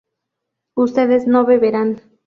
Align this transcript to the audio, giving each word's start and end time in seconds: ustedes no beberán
ustedes 0.75 1.27
no 1.27 1.45
beberán 1.45 2.01